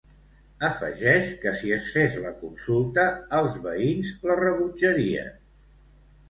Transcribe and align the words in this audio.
Afegeix 0.67 1.27
que 1.43 1.51
si 1.59 1.73
es 1.75 1.89
fes 1.97 2.15
la 2.23 2.31
consulta, 2.39 3.05
els 3.41 3.61
veïns 3.67 4.11
la 4.31 4.39
rebutjarien. 4.41 5.31